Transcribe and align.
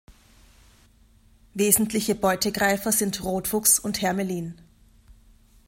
Wesentliche 1.53 2.15
Beutegreifer 2.15 2.91
sind 2.91 3.23
Rotfuchs 3.23 3.77
und 3.77 4.01
Hermelin. 4.01 4.55